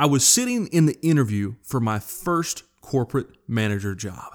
I 0.00 0.06
was 0.06 0.26
sitting 0.26 0.66
in 0.68 0.86
the 0.86 0.98
interview 1.02 1.56
for 1.62 1.78
my 1.78 1.98
first 1.98 2.62
corporate 2.80 3.36
manager 3.46 3.94
job. 3.94 4.34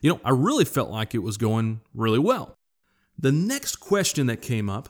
You 0.00 0.10
know, 0.10 0.20
I 0.24 0.30
really 0.30 0.64
felt 0.64 0.90
like 0.90 1.14
it 1.14 1.20
was 1.20 1.36
going 1.36 1.82
really 1.94 2.18
well. 2.18 2.58
The 3.16 3.30
next 3.30 3.76
question 3.76 4.26
that 4.26 4.42
came 4.42 4.68
up 4.68 4.88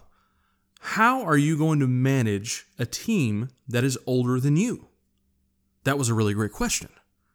how 0.81 1.23
are 1.23 1.37
you 1.37 1.59
going 1.59 1.79
to 1.81 1.87
manage 1.87 2.67
a 2.79 2.87
team 2.87 3.51
that 3.69 3.85
is 3.85 3.99
older 4.07 4.41
than 4.41 4.57
you? 4.57 4.89
That 5.85 5.99
was 5.99 6.09
a 6.09 6.15
really 6.15 6.33
great 6.33 6.53
question. 6.53 6.89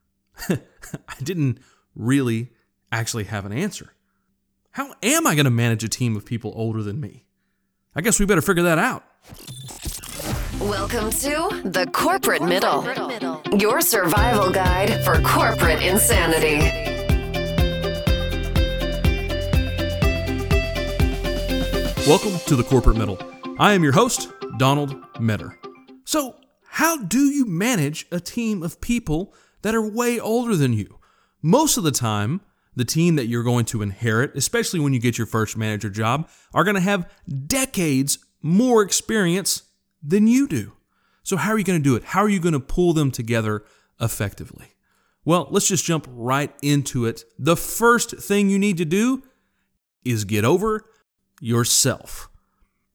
I 0.49 1.15
didn't 1.21 1.59
really 1.93 2.49
actually 2.91 3.25
have 3.25 3.45
an 3.45 3.51
answer. 3.51 3.93
How 4.71 4.95
am 5.03 5.27
I 5.27 5.35
going 5.35 5.45
to 5.45 5.51
manage 5.51 5.83
a 5.83 5.89
team 5.89 6.15
of 6.15 6.25
people 6.25 6.53
older 6.55 6.81
than 6.81 6.99
me? 6.99 7.25
I 7.95 8.01
guess 8.01 8.19
we 8.19 8.25
better 8.25 8.41
figure 8.41 8.63
that 8.63 8.79
out. 8.79 9.03
Welcome 10.59 11.09
to 11.11 11.61
the 11.63 11.89
Corporate 11.93 12.41
Middle, 12.41 12.83
your 13.57 13.79
survival 13.79 14.51
guide 14.51 15.01
for 15.05 15.21
corporate 15.21 15.81
insanity. 15.81 16.59
Welcome 22.05 22.37
to 22.45 22.57
the 22.57 22.65
Corporate 22.67 22.97
Middle. 22.97 23.17
I 23.57 23.71
am 23.71 23.83
your 23.83 23.93
host, 23.93 24.27
Donald 24.57 24.97
Metter. 25.17 25.57
So, 26.03 26.35
how 26.65 26.97
do 26.97 27.29
you 27.29 27.45
manage 27.45 28.05
a 28.11 28.19
team 28.19 28.61
of 28.61 28.81
people 28.81 29.33
that 29.61 29.73
are 29.73 29.89
way 29.89 30.19
older 30.19 30.57
than 30.57 30.73
you? 30.73 30.99
Most 31.41 31.77
of 31.77 31.85
the 31.85 31.91
time, 31.91 32.41
the 32.75 32.83
team 32.83 33.15
that 33.15 33.27
you're 33.27 33.43
going 33.43 33.63
to 33.67 33.81
inherit, 33.81 34.35
especially 34.35 34.81
when 34.81 34.91
you 34.91 34.99
get 34.99 35.17
your 35.17 35.27
first 35.27 35.55
manager 35.55 35.89
job, 35.89 36.27
are 36.53 36.65
going 36.65 36.75
to 36.75 36.81
have 36.81 37.09
decades 37.47 38.19
more 38.41 38.81
experience 38.81 39.63
than 40.01 40.27
you 40.27 40.47
do. 40.47 40.73
So, 41.23 41.37
how 41.37 41.51
are 41.51 41.57
you 41.57 41.63
going 41.63 41.79
to 41.79 41.83
do 41.83 41.95
it? 41.95 42.03
How 42.03 42.21
are 42.21 42.29
you 42.29 42.39
going 42.39 42.53
to 42.53 42.59
pull 42.59 42.93
them 42.93 43.11
together 43.11 43.63
effectively? 43.99 44.73
Well, 45.25 45.47
let's 45.51 45.67
just 45.67 45.85
jump 45.85 46.07
right 46.09 46.53
into 46.61 47.05
it. 47.05 47.23
The 47.37 47.57
first 47.57 48.17
thing 48.17 48.49
you 48.49 48.57
need 48.57 48.77
to 48.77 48.85
do 48.85 49.23
is 50.03 50.25
get 50.25 50.45
over 50.45 50.85
yourself. 51.41 52.29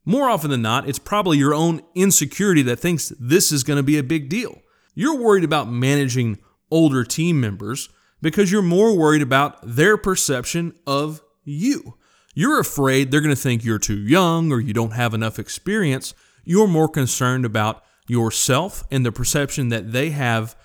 More 0.05 0.29
often 0.29 0.51
than 0.51 0.63
not, 0.63 0.89
it's 0.89 0.99
probably 0.99 1.39
your 1.39 1.55
own 1.55 1.83
insecurity 1.95 2.63
that 2.63 2.79
thinks 2.79 3.13
this 3.19 3.53
is 3.53 3.65
going 3.65 3.79
to 3.79 3.83
be 3.83 3.99
a 3.99 4.03
big 4.03 4.29
deal. 4.29 4.61
You're 4.95 5.19
worried 5.19 5.45
about 5.45 5.71
managing 5.71 6.39
older 6.71 7.05
team 7.05 7.41
members 7.41 7.89
because 8.21 8.51
you're 8.51 8.63
more 8.63 8.97
worried 8.97 9.23
about 9.23 9.59
their 9.63 9.97
perception 9.97 10.75
of 10.87 11.23
you. 11.45 11.95
You're 12.35 12.59
afraid 12.59 13.11
they're 13.11 13.21
going 13.21 13.35
to 13.35 13.41
think 13.41 13.65
you're 13.65 13.79
too 13.79 13.99
young 13.99 14.51
or 14.51 14.61
you 14.61 14.73
don't 14.73 14.93
have 14.93 15.15
enough 15.15 15.39
experience. 15.39 16.15
You're 16.45 16.69
more 16.69 16.89
concerned 16.89 17.45
about 17.45 17.83
yourself 18.07 18.85
and 18.91 19.05
the 19.05 19.13
perception 19.13 19.69
that 19.71 19.93
they 19.93 20.11
have 20.11 20.57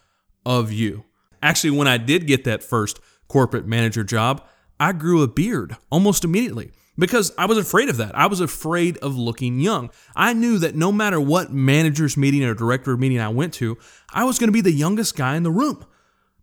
of 0.46 0.72
you. 0.72 1.06
Actually, 1.42 1.72
when 1.72 1.88
I 1.88 1.98
did 1.98 2.28
get 2.28 2.44
that 2.44 2.64
first 2.64 3.00
corporate 3.28 3.66
manager 3.66 4.04
job, 4.04 4.46
I 4.80 4.92
grew 4.92 5.22
a 5.22 5.28
beard 5.28 5.78
almost 5.90 6.24
immediately 6.24 6.72
because 6.98 7.32
I 7.38 7.46
was 7.46 7.58
afraid 7.58 7.90
of 7.90 7.98
that. 7.98 8.16
I 8.16 8.28
was 8.28 8.42
afraid 8.42 8.98
of 8.98 9.18
looking 9.18 9.60
young. 9.60 9.90
I 10.16 10.34
knew 10.34 10.58
that 10.60 10.76
no 10.76 10.92
matter 10.92 11.20
what 11.20 11.52
manager's 11.52 12.18
meeting 12.18 12.44
or 12.44 12.54
director 12.54 12.98
meeting 12.98 13.20
I 13.20 13.30
went 13.30 13.54
to, 13.56 13.78
I 14.12 14.26
was 14.26 14.38
going 14.38 14.50
to 14.50 14.54
be 14.54 14.62
the 14.62 14.72
youngest 14.72 15.16
guy 15.16 15.36
in 15.36 15.44
the 15.44 15.52
room. 15.52 15.86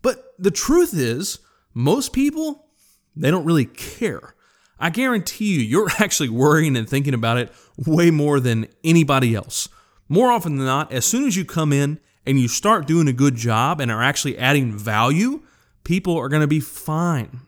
But 0.02 0.34
the 0.38 0.50
truth 0.50 0.94
is, 0.94 1.40
most 1.74 2.12
people, 2.12 2.66
they 3.14 3.30
don't 3.30 3.44
really 3.44 3.66
care. 3.66 4.34
I 4.78 4.90
guarantee 4.90 5.54
you, 5.54 5.60
you're 5.60 5.90
actually 5.98 6.28
worrying 6.28 6.76
and 6.76 6.88
thinking 6.88 7.14
about 7.14 7.38
it 7.38 7.52
way 7.86 8.10
more 8.10 8.40
than 8.40 8.68
anybody 8.84 9.34
else. 9.34 9.68
More 10.08 10.30
often 10.30 10.56
than 10.56 10.66
not, 10.66 10.92
as 10.92 11.04
soon 11.04 11.26
as 11.26 11.36
you 11.36 11.44
come 11.44 11.72
in 11.72 11.98
and 12.24 12.38
you 12.38 12.48
start 12.48 12.86
doing 12.86 13.08
a 13.08 13.12
good 13.12 13.34
job 13.34 13.80
and 13.80 13.90
are 13.90 14.02
actually 14.02 14.38
adding 14.38 14.76
value, 14.76 15.42
people 15.84 16.16
are 16.16 16.28
going 16.28 16.42
to 16.42 16.46
be 16.46 16.60
fine. 16.60 17.40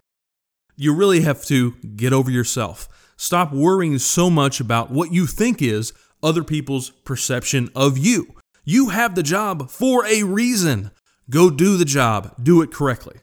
You 0.76 0.94
really 0.94 1.22
have 1.22 1.44
to 1.46 1.72
get 1.96 2.12
over 2.12 2.30
yourself. 2.30 2.88
Stop 3.16 3.52
worrying 3.52 3.98
so 3.98 4.30
much 4.30 4.60
about 4.60 4.90
what 4.90 5.12
you 5.12 5.26
think 5.26 5.60
is 5.60 5.92
other 6.22 6.44
people's 6.44 6.90
perception 6.90 7.68
of 7.74 7.98
you. 7.98 8.34
You 8.64 8.90
have 8.90 9.14
the 9.14 9.22
job 9.22 9.70
for 9.70 10.06
a 10.06 10.22
reason. 10.22 10.90
Go 11.30 11.50
do 11.50 11.76
the 11.76 11.84
job, 11.84 12.34
do 12.42 12.62
it 12.62 12.72
correctly. 12.72 13.16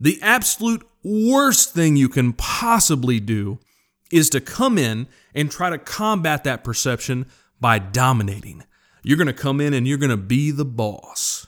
The 0.00 0.18
absolute 0.22 0.86
worst 1.08 1.72
thing 1.72 1.96
you 1.96 2.08
can 2.08 2.32
possibly 2.32 3.20
do 3.20 3.58
is 4.10 4.30
to 4.30 4.40
come 4.40 4.78
in 4.78 5.06
and 5.34 5.50
try 5.50 5.70
to 5.70 5.78
combat 5.78 6.44
that 6.44 6.64
perception 6.64 7.26
by 7.60 7.78
dominating. 7.78 8.64
You're 9.02 9.16
going 9.16 9.26
to 9.26 9.32
come 9.32 9.60
in 9.60 9.74
and 9.74 9.86
you're 9.86 9.98
going 9.98 10.10
to 10.10 10.16
be 10.16 10.50
the 10.50 10.64
boss. 10.64 11.46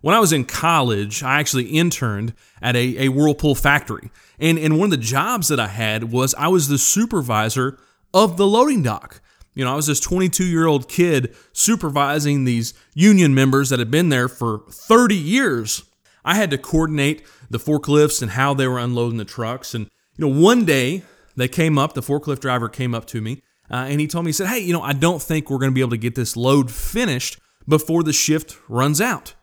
When 0.00 0.14
I 0.14 0.20
was 0.20 0.32
in 0.32 0.44
college, 0.44 1.22
I 1.22 1.38
actually 1.40 1.66
interned 1.66 2.32
at 2.62 2.74
a, 2.74 3.04
a 3.04 3.08
Whirlpool 3.08 3.54
factory. 3.54 4.10
And, 4.38 4.58
and 4.58 4.78
one 4.78 4.86
of 4.86 4.90
the 4.90 4.96
jobs 4.96 5.48
that 5.48 5.60
I 5.60 5.68
had 5.68 6.10
was 6.10 6.34
I 6.36 6.48
was 6.48 6.68
the 6.68 6.78
supervisor 6.78 7.78
of 8.14 8.36
the 8.36 8.46
loading 8.46 8.82
dock. 8.82 9.20
You 9.54 9.64
know, 9.64 9.72
I 9.72 9.76
was 9.76 9.88
this 9.88 10.00
22 10.00 10.44
year 10.44 10.66
old 10.66 10.88
kid 10.88 11.34
supervising 11.52 12.44
these 12.44 12.72
union 12.94 13.34
members 13.34 13.68
that 13.68 13.78
had 13.78 13.90
been 13.90 14.08
there 14.08 14.28
for 14.28 14.62
30 14.70 15.14
years. 15.14 15.82
I 16.24 16.34
had 16.34 16.50
to 16.50 16.58
coordinate 16.58 17.22
the 17.50 17.58
forklifts 17.58 18.22
and 18.22 18.30
how 18.30 18.54
they 18.54 18.66
were 18.66 18.78
unloading 18.78 19.18
the 19.18 19.24
trucks. 19.24 19.74
And, 19.74 19.90
you 20.16 20.26
know, 20.26 20.40
one 20.40 20.64
day 20.64 21.02
they 21.36 21.48
came 21.48 21.76
up, 21.78 21.94
the 21.94 22.00
forklift 22.00 22.40
driver 22.40 22.68
came 22.68 22.94
up 22.94 23.06
to 23.06 23.20
me 23.20 23.42
uh, 23.70 23.86
and 23.88 24.00
he 24.00 24.06
told 24.06 24.24
me, 24.24 24.30
he 24.30 24.32
said, 24.32 24.48
Hey, 24.48 24.58
you 24.58 24.72
know, 24.72 24.82
I 24.82 24.92
don't 24.92 25.22
think 25.22 25.48
we're 25.48 25.58
going 25.58 25.70
to 25.70 25.74
be 25.74 25.80
able 25.80 25.90
to 25.90 25.96
get 25.96 26.14
this 26.14 26.36
load 26.36 26.70
finished 26.70 27.38
before 27.68 28.02
the 28.02 28.12
shift 28.12 28.56
runs 28.68 29.00
out. 29.00 29.34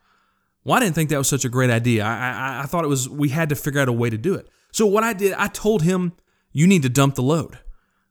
Well, 0.63 0.75
I 0.75 0.81
didn't 0.81 0.96
think 0.96 1.09
that 1.12 1.17
was 1.17 1.29
such 1.29 1.46
a 1.46 1.50
great 1.50 1.69
idea. 1.69 2.03
I, 2.03 2.31
I, 2.31 2.62
I 2.63 2.66
thought 2.66 2.84
it 2.84 2.90
was, 2.90 3.07
we 3.07 3.29
had 3.29 3.47
to 3.50 3.56
figure 3.56 3.79
out 3.79 3.88
a 3.88 3.94
way 3.94 4.09
to 4.09 4.17
do 4.17 4.34
it. 4.34 4.50
So 4.73 4.85
what 4.85 5.03
I 5.03 5.13
did, 5.13 5.34
I 5.34 5.47
told 5.47 5.84
him, 5.84 6.12
You 6.51 6.67
need 6.67 6.84
to 6.84 6.90
dump 6.90 7.16
the 7.16 7.23
load. 7.23 7.59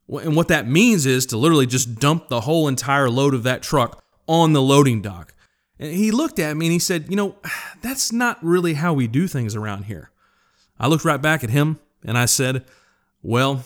And 0.09 0.37
what 0.37 0.49
that 0.49 0.67
means 0.67 1.05
is 1.05 1.27
to 1.27 1.37
literally 1.37 1.67
just 1.67 1.97
dump 1.97 2.29
the 2.29 2.43
whole 2.43 2.69
entire 2.69 3.11
load 3.11 3.35
of 3.35 3.43
that 3.43 3.62
truck 3.62 4.03
on 4.27 4.53
the 4.53 4.62
loading 4.62 5.03
dock. 5.03 5.35
And 5.78 5.92
he 5.92 6.10
looked 6.10 6.38
at 6.38 6.56
me 6.56 6.66
and 6.66 6.72
he 6.72 6.78
said, 6.78 7.06
You 7.09 7.16
know, 7.16 7.37
that's 7.82 8.12
not 8.12 8.42
really 8.42 8.75
how 8.75 8.94
we 8.94 9.06
do 9.06 9.26
things 9.26 9.54
around 9.54 9.84
here. 9.84 10.10
I 10.78 10.88
looked 10.88 11.04
right 11.04 11.20
back 11.20 11.42
at 11.44 11.50
him 11.50 11.78
and 12.04 12.16
I 12.19 12.26
said, 12.26 12.64
Well, 13.22 13.64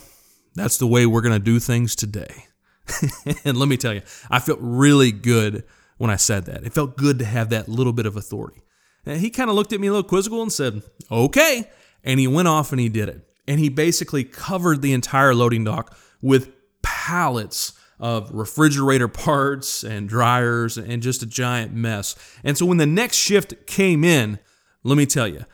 that's 0.54 0.78
the 0.78 0.87
way 0.87 1.06
we're 1.06 1.21
going 1.21 1.38
to 1.38 1.44
do 1.44 1.59
things 1.59 1.94
today. 1.94 2.47
and 3.44 3.56
let 3.56 3.69
me 3.69 3.76
tell 3.76 3.94
you, 3.94 4.03
I 4.31 4.41
felt 4.41 4.59
really 4.60 5.12
good 5.12 5.65
when 5.98 6.10
I 6.10 6.16
said 6.16 6.47
that. 6.47 6.65
It 6.65 6.72
felt 6.72 6.97
good 6.97 7.19
to 7.21 7.25
have 7.25 7.50
that 7.50 7.69
little 7.69 7.93
bit 7.93 8.06
of 8.06 8.16
authority. 8.16 8.62
And 9.06 9.21
he 9.21 9.31
kind 9.31 9.48
of 9.48 9.56
looked 9.56 9.72
at 9.72 9.81
me 9.81 9.87
a 9.87 9.92
little 9.92 10.09
quizzical 10.09 10.42
and 10.42 10.53
said, 10.53 10.82
Okay. 11.10 11.71
And 12.03 12.19
he 12.19 12.27
went 12.27 12.48
off 12.48 12.72
and 12.72 12.81
he 12.81 12.88
did 12.88 13.09
it. 13.09 13.27
And 13.47 13.60
he 13.60 13.69
basically 13.69 14.25
covered 14.25 14.82
the 14.82 14.92
entire 14.92 15.34
loading 15.34 15.65
dock 15.65 15.97
with 16.22 16.53
pallets 16.82 17.72
of 18.00 18.31
refrigerator 18.33 19.09
parts 19.09 19.84
and 19.84 20.09
dryers 20.09 20.77
and 20.77 21.03
just 21.03 21.22
a 21.22 21.27
giant 21.27 21.72
mess. 21.72 22.16
And 22.43 22.56
so 22.56 22.66
when 22.66 22.78
the 22.78 22.87
next 22.87 23.16
shift 23.16 23.66
came 23.66 24.03
in, 24.03 24.38
let 24.83 24.97
me 24.97 25.06
tell 25.06 25.28
you, 25.28 25.44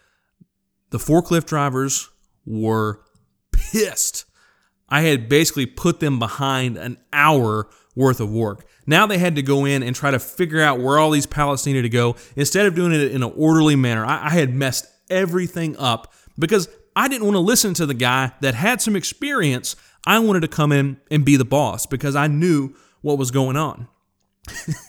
the 0.90 0.98
forklift 0.98 1.46
drivers 1.46 2.08
were 2.46 3.02
pissed. 3.52 4.24
I 4.88 5.02
had 5.02 5.28
basically 5.28 5.66
put 5.66 5.98
them 5.98 6.18
behind 6.18 6.76
an 6.76 6.98
hour 7.12 7.68
worth 7.96 8.20
of 8.20 8.30
work. 8.30 8.66
Now 8.86 9.06
they 9.06 9.18
had 9.18 9.34
to 9.34 9.42
go 9.42 9.64
in 9.64 9.82
and 9.82 9.96
try 9.96 10.12
to 10.12 10.20
figure 10.20 10.62
out 10.62 10.78
where 10.78 10.98
all 10.98 11.10
these 11.10 11.26
pallets 11.26 11.66
needed 11.66 11.82
to 11.82 11.88
go. 11.88 12.14
Instead 12.36 12.66
of 12.66 12.76
doing 12.76 12.92
it 12.92 13.10
in 13.10 13.22
an 13.22 13.32
orderly 13.36 13.74
manner, 13.74 14.06
I, 14.06 14.26
I 14.26 14.30
had 14.30 14.54
messed 14.54 14.86
everything 15.10 15.76
up 15.76 16.12
because 16.38 16.68
I 16.94 17.08
didn't 17.08 17.24
want 17.24 17.34
to 17.34 17.40
listen 17.40 17.74
to 17.74 17.86
the 17.86 17.94
guy 17.94 18.32
that 18.40 18.54
had 18.54 18.80
some 18.80 18.94
experience 18.94 19.74
I 20.06 20.18
wanted 20.20 20.40
to 20.40 20.48
come 20.48 20.72
in 20.72 20.98
and 21.10 21.24
be 21.24 21.36
the 21.36 21.44
boss 21.44 21.86
because 21.86 22.14
I 22.14 22.26
knew 22.28 22.74
what 23.02 23.18
was 23.18 23.30
going 23.30 23.56
on. 23.56 23.88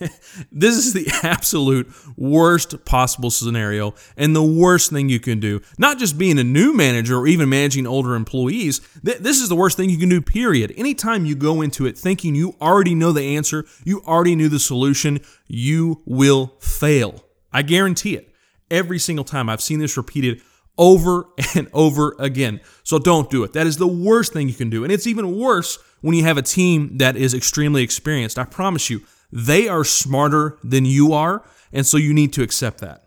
this 0.51 0.75
is 0.75 0.93
the 0.93 1.07
absolute 1.23 1.91
worst 2.15 2.85
possible 2.85 3.31
scenario 3.31 3.95
and 4.15 4.35
the 4.35 4.43
worst 4.43 4.91
thing 4.91 5.09
you 5.09 5.19
can 5.19 5.39
do. 5.39 5.61
Not 5.79 5.97
just 5.97 6.17
being 6.17 6.37
a 6.37 6.43
new 6.43 6.73
manager 6.73 7.17
or 7.17 7.27
even 7.27 7.49
managing 7.49 7.87
older 7.87 8.15
employees, 8.15 8.81
th- 9.03 9.17
this 9.17 9.41
is 9.41 9.49
the 9.49 9.55
worst 9.55 9.75
thing 9.75 9.89
you 9.89 9.97
can 9.97 10.09
do, 10.09 10.21
period. 10.21 10.73
Anytime 10.77 11.25
you 11.25 11.35
go 11.35 11.61
into 11.61 11.87
it 11.87 11.97
thinking 11.97 12.35
you 12.35 12.55
already 12.61 12.93
know 12.93 13.11
the 13.11 13.35
answer, 13.35 13.65
you 13.83 14.01
already 14.01 14.35
knew 14.35 14.49
the 14.49 14.59
solution, 14.59 15.19
you 15.47 16.03
will 16.05 16.53
fail. 16.59 17.23
I 17.51 17.63
guarantee 17.63 18.15
it. 18.15 18.31
Every 18.69 18.99
single 18.99 19.25
time 19.25 19.49
I've 19.49 19.61
seen 19.61 19.79
this 19.79 19.97
repeated 19.97 20.41
over 20.77 21.27
and 21.55 21.67
over 21.73 22.15
again. 22.19 22.61
So 22.83 22.99
don't 22.99 23.29
do 23.29 23.43
it. 23.43 23.53
That 23.53 23.67
is 23.67 23.77
the 23.77 23.87
worst 23.87 24.33
thing 24.33 24.47
you 24.47 24.55
can 24.55 24.69
do. 24.69 24.83
And 24.83 24.91
it's 24.91 25.07
even 25.07 25.37
worse 25.37 25.79
when 26.01 26.15
you 26.15 26.23
have 26.23 26.37
a 26.37 26.41
team 26.41 26.97
that 26.97 27.15
is 27.15 27.33
extremely 27.33 27.83
experienced. 27.83 28.37
I 28.37 28.45
promise 28.45 28.89
you, 28.89 29.01
they 29.31 29.67
are 29.67 29.83
smarter 29.83 30.57
than 30.63 30.85
you 30.85 31.13
are, 31.13 31.43
and 31.73 31.85
so 31.85 31.97
you 31.97 32.13
need 32.13 32.33
to 32.33 32.43
accept 32.43 32.79
that. 32.79 33.03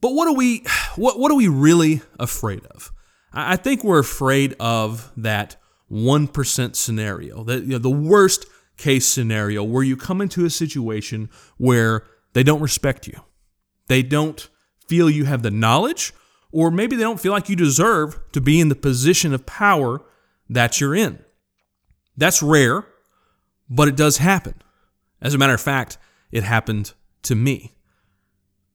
But 0.00 0.12
what 0.12 0.28
are 0.28 0.34
we 0.34 0.64
what 0.96 1.18
what 1.18 1.32
are 1.32 1.36
we 1.36 1.48
really 1.48 2.02
afraid 2.18 2.64
of? 2.66 2.92
I 3.32 3.56
think 3.56 3.84
we're 3.84 3.98
afraid 3.98 4.54
of 4.58 5.12
that 5.18 5.56
1% 5.90 6.74
scenario, 6.74 7.44
the, 7.44 7.60
you 7.60 7.66
know, 7.66 7.78
the 7.78 7.90
worst 7.90 8.46
case 8.76 9.06
scenario 9.06 9.62
where 9.62 9.82
you 9.82 9.96
come 9.96 10.20
into 10.20 10.44
a 10.46 10.50
situation 10.50 11.28
where 11.58 12.04
they 12.32 12.42
don't 12.42 12.60
respect 12.60 13.06
you. 13.06 13.20
They 13.88 14.02
don't 14.02 14.48
feel 14.88 15.10
you 15.10 15.24
have 15.24 15.42
the 15.42 15.50
knowledge, 15.50 16.12
or 16.56 16.70
maybe 16.70 16.96
they 16.96 17.02
don't 17.02 17.20
feel 17.20 17.32
like 17.32 17.50
you 17.50 17.54
deserve 17.54 18.18
to 18.32 18.40
be 18.40 18.60
in 18.60 18.70
the 18.70 18.74
position 18.74 19.34
of 19.34 19.44
power 19.44 20.00
that 20.48 20.80
you're 20.80 20.94
in. 20.94 21.22
That's 22.16 22.42
rare, 22.42 22.86
but 23.68 23.88
it 23.88 23.94
does 23.94 24.16
happen. 24.16 24.54
As 25.20 25.34
a 25.34 25.38
matter 25.38 25.52
of 25.52 25.60
fact, 25.60 25.98
it 26.32 26.44
happened 26.44 26.94
to 27.24 27.34
me. 27.34 27.74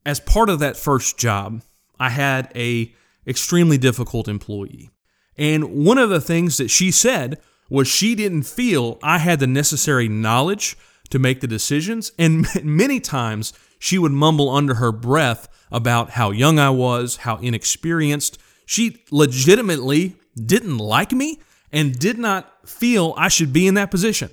As 0.06 0.19
part 0.19 0.48
of 0.48 0.60
that 0.60 0.78
first 0.78 1.18
job, 1.18 1.63
I 2.00 2.10
had 2.10 2.51
a 2.56 2.94
extremely 3.25 3.80
difficult 3.80 4.28
employee. 4.28 4.92
And 5.36 5.83
one 5.83 5.98
of 5.98 6.12
the 6.12 6.22
things 6.22 6.57
that 6.57 6.69
she 6.69 6.92
said 6.92 7.39
was 7.68 7.88
she 7.88 8.13
didn't 8.13 8.44
feel 8.44 9.00
I 9.01 9.18
had 9.18 9.39
the 9.39 9.48
necessary 9.48 10.07
knowledge 10.07 10.78
to 11.11 11.19
make 11.19 11.41
the 11.41 11.47
decisions. 11.47 12.11
And 12.17 12.47
many 12.63 12.99
times 12.99 13.53
she 13.79 13.97
would 13.97 14.11
mumble 14.11 14.49
under 14.49 14.75
her 14.75 14.91
breath 14.91 15.47
about 15.71 16.11
how 16.11 16.31
young 16.31 16.59
I 16.59 16.69
was, 16.69 17.17
how 17.17 17.37
inexperienced. 17.37 18.37
She 18.65 19.03
legitimately 19.11 20.15
didn't 20.35 20.77
like 20.77 21.11
me 21.11 21.39
and 21.71 21.97
did 21.97 22.17
not 22.17 22.67
feel 22.67 23.13
I 23.17 23.27
should 23.27 23.53
be 23.53 23.67
in 23.67 23.75
that 23.75 23.91
position. 23.91 24.29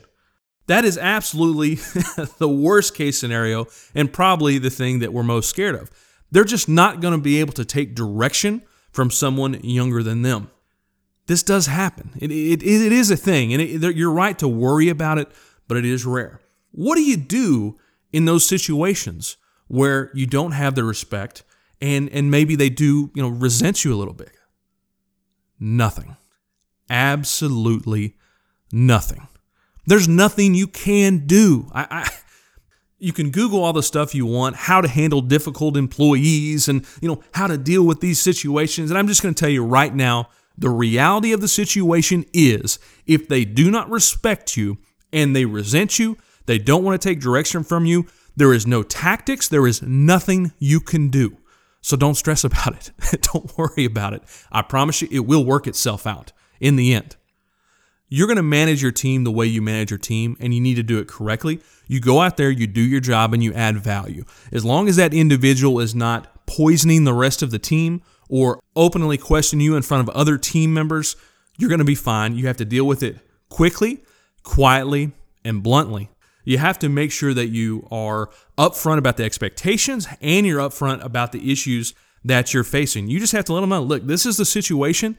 That 0.67 0.85
is 0.85 0.99
absolutely 0.99 1.75
the 2.39 2.49
worst 2.49 2.95
case 2.95 3.19
scenario 3.19 3.67
and 3.95 4.13
probably 4.13 4.59
the 4.59 4.71
thing 4.71 4.99
that 4.99 5.13
we're 5.13 5.23
most 5.23 5.49
scared 5.49 5.75
of. 5.75 5.91
They're 6.31 6.45
just 6.45 6.69
not 6.69 7.01
going 7.01 7.15
to 7.15 7.21
be 7.21 7.41
able 7.41 7.55
to 7.55 7.65
take 7.65 7.95
direction 7.95 8.63
from 8.91 9.11
someone 9.11 9.55
younger 9.63 10.03
than 10.03 10.23
them. 10.23 10.51
This 11.27 11.43
does 11.43 11.67
happen. 11.67 12.11
It, 12.17 12.31
it, 12.31 12.63
it 12.63 12.93
is 12.93 13.11
a 13.11 13.17
thing, 13.17 13.53
and 13.53 13.63
it, 13.63 13.97
you're 13.97 14.11
right 14.11 14.39
to 14.39 14.49
worry 14.49 14.89
about 14.89 15.19
it, 15.19 15.31
but 15.69 15.77
it 15.77 15.85
is 15.85 16.05
rare. 16.05 16.41
What 16.71 16.97
do 16.97 17.03
you 17.03 17.17
do 17.17 17.79
in 18.13 18.25
those 18.25 18.47
situations 18.47 19.37
where 19.67 20.11
you 20.15 20.27
don't 20.27 20.53
have 20.53 20.75
the 20.75 20.85
respect 20.85 21.45
and, 21.81 22.09
and 22.11 22.31
maybe 22.31 22.57
they 22.57 22.71
do, 22.71 23.11
you 23.15 23.23
know, 23.23 23.29
resent 23.29 23.85
you 23.85 23.95
a 23.95 23.97
little 23.97 24.15
bit? 24.15 24.33
Nothing. 25.61 26.17
Absolutely 26.91 28.17
nothing. 28.73 29.29
There's 29.87 30.09
nothing 30.09 30.55
you 30.55 30.67
can 30.67 31.27
do. 31.27 31.71
I, 31.73 31.87
I 31.91 32.11
you 32.99 33.13
can 33.13 33.31
google 33.31 33.63
all 33.63 33.73
the 33.73 33.83
stuff 33.83 34.15
you 34.15 34.27
want 34.27 34.57
how 34.57 34.81
to 34.81 34.89
handle 34.89 35.21
difficult 35.21 35.77
employees 35.77 36.69
and 36.69 36.85
you 37.01 37.09
know 37.09 37.23
how 37.33 37.47
to 37.47 37.57
deal 37.57 37.85
with 37.85 38.01
these 38.01 38.21
situations 38.21 38.91
and 38.91 38.99
i'm 38.99 39.07
just 39.07 39.23
going 39.23 39.33
to 39.33 39.39
tell 39.39 39.49
you 39.49 39.65
right 39.65 39.95
now 39.95 40.29
the 40.57 40.69
reality 40.69 41.33
of 41.33 41.41
the 41.41 41.49
situation 41.49 42.25
is 42.33 42.79
if 43.07 43.29
they 43.29 43.45
do 43.45 43.71
not 43.71 43.89
respect 43.89 44.57
you 44.57 44.79
and 45.13 45.35
they 45.35 45.45
resent 45.45 45.99
you 45.99 46.17
they 46.49 46.59
don't 46.59 46.83
want 46.83 47.01
to 47.01 47.09
take 47.09 47.21
direction 47.21 47.63
from 47.63 47.87
you 47.87 48.07
there 48.37 48.53
is 48.53 48.67
no 48.67 48.83
tactics 48.83 49.49
there 49.49 49.67
is 49.67 49.83
nothing 49.83 50.53
you 50.59 50.81
can 50.81 51.09
do 51.09 51.37
so 51.81 51.97
don't 51.97 52.17
stress 52.17 52.43
about 52.43 52.75
it 52.77 53.23
don't 53.33 53.57
worry 53.57 53.85
about 53.85 54.13
it 54.13 54.23
i 54.51 54.61
promise 54.61 55.01
you 55.01 55.09
it 55.13 55.27
will 55.27 55.45
work 55.45 55.69
itself 55.69 56.07
out 56.07 56.33
in 56.61 56.75
the 56.75 56.93
end 56.93 57.17
you're 58.11 58.27
going 58.27 58.39
to 58.39 58.43
manage 58.43 58.83
your 58.83 58.93
team 58.93 59.25
the 59.25 59.31
way 59.31 59.47
you 59.47 59.61
manage 59.61 59.91
your 59.91 59.99
team, 59.99 60.37
and 60.41 60.55
you 60.55 60.61
need 60.61 60.77
to 60.77 60.83
do 60.83 60.99
it 60.99 61.09
correctly. 61.09 61.61
You 61.87 62.01
go 62.01 62.21
out 62.21 62.39
there, 62.39 62.51
you 62.51 62.67
do 62.67 62.81
your 62.81 63.01
job, 63.01 63.35
and 63.35 63.43
you 63.43 63.53
add 63.53 63.77
value. 63.79 64.25
As 64.51 64.65
long 64.65 64.89
as 64.89 64.97
that 64.97 65.13
individual 65.13 65.79
is 65.79 65.95
not 65.95 66.47
poisoning 66.47 67.05
the 67.05 67.13
rest 67.13 67.43
of 67.43 67.51
the 67.51 67.59
team 67.59 68.03
or 68.31 68.61
openly 68.75 69.19
questioning 69.19 69.65
you 69.65 69.77
in 69.77 69.83
front 69.83 70.09
of 70.09 70.15
other 70.17 70.39
team 70.39 70.73
members, 70.73 71.17
you're 71.59 71.69
going 71.69 71.81
to 71.81 71.85
be 71.85 71.95
fine. 71.95 72.35
You 72.35 72.47
have 72.47 72.57
to 72.59 72.65
deal 72.65 72.87
with 72.87 73.03
it 73.03 73.19
quickly, 73.51 74.03
quietly, 74.43 75.13
and 75.45 75.63
bluntly. 75.63 76.09
You 76.45 76.59
have 76.59 76.79
to 76.81 76.89
make 76.89 77.13
sure 77.13 77.35
that 77.35 77.49
you 77.49 77.87
are 77.91 78.31
upfront 78.57 78.99
about 78.99 79.17
the 79.17 79.25
expectations 79.25 80.09
and 80.21 80.47
you're 80.47 80.61
upfront 80.61 81.05
about 81.05 81.33
the 81.33 81.53
issues 81.53 81.95
that 82.25 82.55
you're 82.55 82.65
facing. 82.65 83.09
You 83.09 83.19
just 83.21 83.33
have 83.33 83.45
to 83.47 83.53
let 83.53 83.61
them 83.61 83.71
know 83.71 83.83
look, 83.83 84.07
this 84.07 84.27
is 84.27 84.37
the 84.37 84.45
situation. 84.45 85.19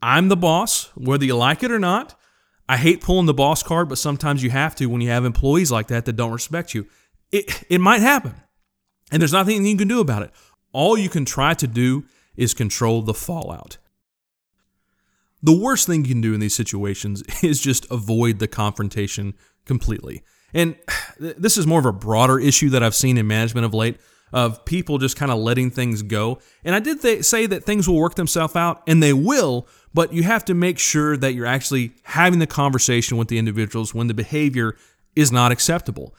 I'm 0.00 0.28
the 0.28 0.36
boss, 0.36 0.90
whether 0.94 1.24
you 1.24 1.36
like 1.36 1.62
it 1.62 1.72
or 1.72 1.78
not. 1.78 2.14
I 2.68 2.76
hate 2.76 3.00
pulling 3.00 3.26
the 3.26 3.34
boss 3.34 3.62
card, 3.62 3.88
but 3.88 3.98
sometimes 3.98 4.42
you 4.42 4.50
have 4.50 4.74
to 4.76 4.86
when 4.86 5.00
you 5.00 5.08
have 5.08 5.24
employees 5.24 5.72
like 5.72 5.88
that 5.88 6.04
that 6.04 6.14
don't 6.14 6.32
respect 6.32 6.74
you. 6.74 6.86
It, 7.32 7.64
it 7.68 7.80
might 7.80 8.00
happen, 8.00 8.34
and 9.10 9.20
there's 9.20 9.32
nothing 9.32 9.64
you 9.64 9.76
can 9.76 9.88
do 9.88 10.00
about 10.00 10.22
it. 10.22 10.30
All 10.72 10.96
you 10.96 11.08
can 11.08 11.24
try 11.24 11.54
to 11.54 11.66
do 11.66 12.04
is 12.36 12.54
control 12.54 13.02
the 13.02 13.14
fallout. 13.14 13.78
The 15.42 15.56
worst 15.56 15.86
thing 15.86 16.04
you 16.04 16.10
can 16.10 16.20
do 16.20 16.34
in 16.34 16.40
these 16.40 16.54
situations 16.54 17.22
is 17.42 17.60
just 17.60 17.90
avoid 17.90 18.38
the 18.38 18.48
confrontation 18.48 19.34
completely. 19.64 20.22
And 20.54 20.76
this 21.18 21.56
is 21.56 21.66
more 21.66 21.80
of 21.80 21.86
a 21.86 21.92
broader 21.92 22.38
issue 22.38 22.70
that 22.70 22.82
I've 22.82 22.94
seen 22.94 23.18
in 23.18 23.26
management 23.26 23.64
of 23.64 23.74
late 23.74 23.98
of 24.32 24.64
people 24.64 24.98
just 24.98 25.16
kind 25.16 25.32
of 25.32 25.38
letting 25.38 25.70
things 25.70 26.02
go. 26.02 26.38
And 26.64 26.74
I 26.74 26.80
did 26.80 27.00
th- 27.00 27.24
say 27.24 27.46
that 27.46 27.64
things 27.64 27.88
will 27.88 27.96
work 27.96 28.14
themselves 28.16 28.56
out, 28.56 28.82
and 28.86 29.02
they 29.02 29.12
will, 29.12 29.66
but 29.94 30.12
you 30.12 30.22
have 30.22 30.44
to 30.46 30.54
make 30.54 30.78
sure 30.78 31.16
that 31.16 31.34
you're 31.34 31.46
actually 31.46 31.92
having 32.02 32.38
the 32.38 32.46
conversation 32.46 33.16
with 33.16 33.28
the 33.28 33.38
individuals 33.38 33.94
when 33.94 34.06
the 34.06 34.14
behavior 34.14 34.76
is 35.16 35.32
not 35.32 35.52
acceptable. 35.52 36.14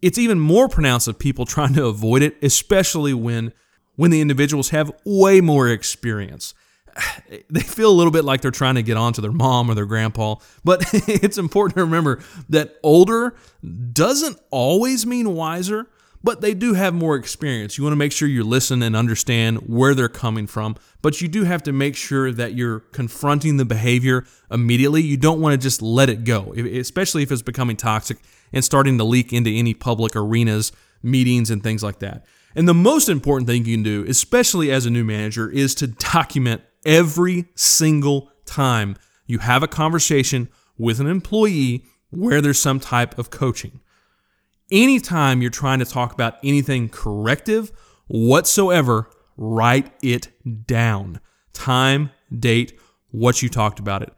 It's 0.00 0.18
even 0.18 0.40
more 0.40 0.68
pronounced 0.68 1.08
of 1.08 1.18
people 1.18 1.44
trying 1.46 1.74
to 1.74 1.86
avoid 1.86 2.22
it, 2.22 2.36
especially 2.42 3.14
when 3.14 3.52
when 3.96 4.10
the 4.10 4.20
individuals 4.22 4.70
have 4.70 4.90
way 5.04 5.42
more 5.42 5.68
experience. 5.68 6.54
They 7.48 7.60
feel 7.60 7.90
a 7.90 7.94
little 7.94 8.10
bit 8.10 8.24
like 8.24 8.40
they're 8.40 8.50
trying 8.50 8.74
to 8.74 8.82
get 8.82 8.96
on 8.96 9.12
to 9.12 9.20
their 9.20 9.30
mom 9.30 9.70
or 9.70 9.74
their 9.74 9.86
grandpa, 9.86 10.36
but 10.64 10.82
it's 10.92 11.38
important 11.38 11.76
to 11.76 11.84
remember 11.84 12.20
that 12.48 12.76
older 12.82 13.36
doesn't 13.92 14.40
always 14.50 15.06
mean 15.06 15.34
wiser 15.34 15.86
but 16.22 16.40
they 16.40 16.54
do 16.54 16.74
have 16.74 16.94
more 16.94 17.16
experience. 17.16 17.78
You 17.78 17.84
want 17.84 17.92
to 17.92 17.98
make 17.98 18.12
sure 18.12 18.28
you 18.28 18.44
listen 18.44 18.82
and 18.82 18.94
understand 18.94 19.68
where 19.68 19.94
they're 19.94 20.08
coming 20.08 20.46
from, 20.46 20.76
but 21.02 21.20
you 21.20 21.28
do 21.28 21.44
have 21.44 21.62
to 21.64 21.72
make 21.72 21.96
sure 21.96 22.30
that 22.32 22.54
you're 22.54 22.80
confronting 22.80 23.56
the 23.56 23.64
behavior 23.64 24.24
immediately. 24.50 25.02
You 25.02 25.16
don't 25.16 25.40
want 25.40 25.54
to 25.54 25.58
just 25.58 25.80
let 25.80 26.10
it 26.10 26.24
go, 26.24 26.52
especially 26.52 27.22
if 27.22 27.32
it's 27.32 27.42
becoming 27.42 27.76
toxic 27.76 28.18
and 28.52 28.64
starting 28.64 28.98
to 28.98 29.04
leak 29.04 29.32
into 29.32 29.50
any 29.50 29.72
public 29.72 30.14
arenas, 30.14 30.72
meetings, 31.02 31.50
and 31.50 31.62
things 31.62 31.82
like 31.82 32.00
that. 32.00 32.26
And 32.54 32.68
the 32.68 32.74
most 32.74 33.08
important 33.08 33.48
thing 33.48 33.64
you 33.64 33.76
can 33.76 33.82
do, 33.82 34.04
especially 34.08 34.72
as 34.72 34.84
a 34.84 34.90
new 34.90 35.04
manager, 35.04 35.48
is 35.48 35.74
to 35.76 35.86
document 36.12 36.62
every 36.84 37.46
single 37.54 38.30
time 38.46 38.96
you 39.26 39.38
have 39.38 39.62
a 39.62 39.68
conversation 39.68 40.48
with 40.78 41.00
an 41.00 41.06
employee 41.06 41.84
where 42.10 42.40
there's 42.40 42.58
some 42.58 42.80
type 42.80 43.18
of 43.18 43.30
coaching 43.30 43.80
anytime 44.70 45.42
you're 45.42 45.50
trying 45.50 45.78
to 45.80 45.84
talk 45.84 46.12
about 46.12 46.38
anything 46.42 46.88
corrective 46.88 47.72
whatsoever, 48.06 49.10
write 49.36 49.92
it 50.02 50.28
down. 50.66 51.20
Time, 51.52 52.10
date, 52.36 52.78
what 53.10 53.42
you 53.42 53.48
talked 53.48 53.78
about 53.78 54.02
it. 54.02 54.12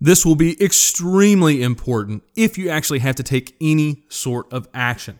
This 0.00 0.24
will 0.24 0.34
be 0.34 0.62
extremely 0.62 1.62
important 1.62 2.22
if 2.34 2.56
you 2.56 2.70
actually 2.70 3.00
have 3.00 3.16
to 3.16 3.22
take 3.22 3.54
any 3.60 4.04
sort 4.08 4.50
of 4.52 4.66
action. 4.72 5.18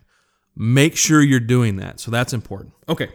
Make 0.57 0.97
sure 0.97 1.23
you're 1.23 1.39
doing 1.39 1.77
that. 1.77 2.01
So 2.01 2.11
that's 2.11 2.33
important. 2.33 2.73
Okay. 2.89 3.09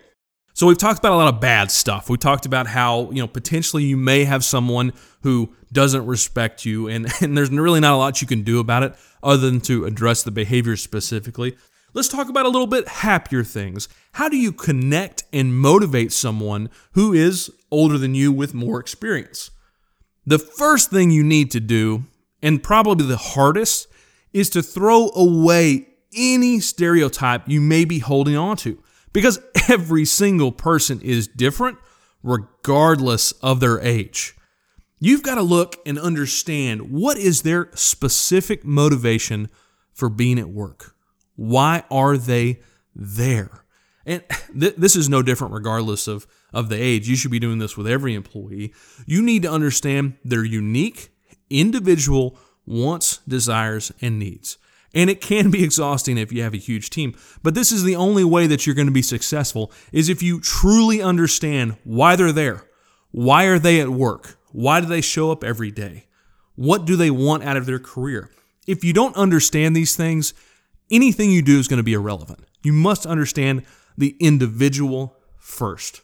So 0.55 0.67
we've 0.67 0.77
talked 0.77 0.99
about 0.99 1.11
a 1.11 1.17
lot 1.17 1.33
of 1.33 1.41
bad 1.41 1.69
stuff. 1.69 2.09
We 2.09 2.15
talked 2.15 2.45
about 2.45 2.65
how, 2.65 3.11
you 3.11 3.21
know, 3.21 3.27
potentially 3.27 3.83
you 3.83 3.97
may 3.97 4.23
have 4.23 4.41
someone 4.41 4.93
who 5.21 5.53
doesn't 5.73 6.05
respect 6.05 6.63
you 6.63 6.87
and, 6.87 7.07
and 7.21 7.37
there's 7.37 7.49
really 7.49 7.81
not 7.81 7.91
a 7.91 7.97
lot 7.97 8.21
you 8.21 8.27
can 8.27 8.43
do 8.43 8.61
about 8.61 8.81
it 8.81 8.95
other 9.21 9.51
than 9.51 9.59
to 9.61 9.83
address 9.83 10.23
the 10.23 10.31
behavior 10.31 10.77
specifically. 10.77 11.57
Let's 11.93 12.07
talk 12.07 12.29
about 12.29 12.45
a 12.45 12.49
little 12.49 12.67
bit 12.67 12.87
happier 12.87 13.43
things. 13.43 13.89
How 14.13 14.29
do 14.29 14.37
you 14.37 14.53
connect 14.53 15.25
and 15.33 15.53
motivate 15.53 16.13
someone 16.13 16.69
who 16.93 17.11
is 17.11 17.51
older 17.69 17.97
than 17.97 18.15
you 18.15 18.31
with 18.31 18.53
more 18.53 18.79
experience? 18.79 19.51
The 20.25 20.39
first 20.39 20.89
thing 20.89 21.11
you 21.11 21.23
need 21.23 21.51
to 21.51 21.59
do, 21.59 22.05
and 22.41 22.63
probably 22.63 23.05
the 23.07 23.17
hardest, 23.17 23.89
is 24.31 24.49
to 24.51 24.63
throw 24.63 25.09
away 25.15 25.89
any 26.15 26.61
stereotype 26.61 27.49
you 27.49 27.59
may 27.59 27.83
be 27.83 27.99
holding 27.99 28.37
on 28.37 28.55
to 28.57 28.81
because 29.15 29.39
every 29.69 30.03
single 30.03 30.51
person 30.51 30.99
is 31.01 31.25
different 31.25 31.77
regardless 32.21 33.31
of 33.33 33.61
their 33.61 33.79
age. 33.79 34.35
You've 34.99 35.23
got 35.23 35.35
to 35.35 35.41
look 35.41 35.77
and 35.85 35.97
understand 35.97 36.91
what 36.91 37.17
is 37.17 37.43
their 37.43 37.69
specific 37.75 38.65
motivation 38.65 39.49
for 39.93 40.09
being 40.09 40.37
at 40.37 40.49
work. 40.49 40.95
Why 41.37 41.83
are 41.89 42.17
they 42.17 42.59
there? 42.93 43.63
And 44.05 44.21
th- 44.59 44.75
this 44.75 44.97
is 44.97 45.07
no 45.07 45.21
different 45.21 45.53
regardless 45.53 46.09
of, 46.09 46.27
of 46.51 46.67
the 46.67 46.75
age. 46.75 47.07
You 47.07 47.15
should 47.15 47.31
be 47.31 47.39
doing 47.39 47.59
this 47.59 47.77
with 47.77 47.87
every 47.87 48.15
employee. 48.15 48.73
You 49.05 49.21
need 49.21 49.43
to 49.43 49.51
understand 49.51 50.17
their 50.25 50.43
unique, 50.43 51.15
individual 51.49 52.37
wants, 52.65 53.19
desires, 53.25 53.93
and 54.01 54.19
needs. 54.19 54.57
And 54.95 55.09
it 55.09 55.19
can 55.19 55.51
be 55.51 55.63
exhausting 55.63 56.17
if 56.17 56.31
you 56.31 56.41
have 56.41 56.53
a 56.53 56.57
huge 56.57 56.89
team. 56.89 57.15
But 57.43 57.53
this 57.53 57.71
is 57.71 57.83
the 57.83 57.97
only 57.97 58.23
way 58.23 58.47
that 58.47 58.65
you're 58.65 58.75
going 58.75 58.87
to 58.87 58.93
be 58.93 59.01
successful 59.01 59.71
is 59.91 60.07
if 60.07 60.23
you 60.23 60.39
truly 60.39 61.01
understand 61.01 61.77
why 61.83 62.15
they're 62.15 62.31
there. 62.31 62.65
Why 63.11 63.45
are 63.45 63.59
they 63.59 63.81
at 63.81 63.89
work? 63.89 64.37
Why 64.51 64.79
do 64.79 64.87
they 64.87 65.01
show 65.01 65.31
up 65.31 65.43
every 65.43 65.69
day? 65.69 66.07
What 66.55 66.85
do 66.85 66.95
they 66.95 67.11
want 67.11 67.43
out 67.43 67.57
of 67.57 67.65
their 67.65 67.79
career? 67.79 68.31
If 68.65 68.83
you 68.83 68.93
don't 68.93 69.15
understand 69.15 69.75
these 69.75 69.95
things, 69.95 70.33
anything 70.89 71.29
you 71.29 71.41
do 71.41 71.59
is 71.59 71.67
going 71.67 71.77
to 71.77 71.83
be 71.83 71.93
irrelevant. 71.93 72.39
You 72.63 72.73
must 72.73 73.05
understand 73.05 73.63
the 73.97 74.15
individual 74.19 75.17
first. 75.37 76.01